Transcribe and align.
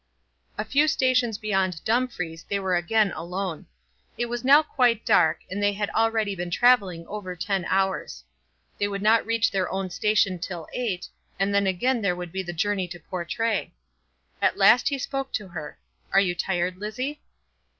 A 0.57 0.65
few 0.65 0.87
stations 0.87 1.37
beyond 1.37 1.83
Dumfries 1.83 2.43
they 2.49 2.57
were 2.59 2.75
again 2.75 3.11
alone. 3.11 3.67
It 4.17 4.25
was 4.29 4.43
now 4.43 4.63
quite 4.63 5.05
dark, 5.05 5.41
and 5.51 5.61
they 5.61 5.73
had 5.73 5.91
already 5.91 6.33
been 6.35 6.49
travelling 6.49 7.05
over 7.05 7.35
ten 7.35 7.65
hours. 7.65 8.23
They 8.79 8.87
would 8.87 9.03
not 9.03 9.23
reach 9.27 9.51
their 9.51 9.69
own 9.69 9.91
station 9.91 10.39
till 10.39 10.67
eight, 10.73 11.07
and 11.37 11.53
then 11.53 11.67
again 11.67 12.01
there 12.01 12.15
would 12.15 12.31
be 12.31 12.41
the 12.41 12.51
journey 12.51 12.87
to 12.87 12.99
Portray. 12.99 13.73
At 14.41 14.57
last 14.57 14.89
he 14.89 14.97
spoke 14.97 15.31
to 15.33 15.49
her. 15.49 15.77
"Are 16.11 16.19
you 16.19 16.33
tired, 16.33 16.77
Lizzie?" 16.77 17.21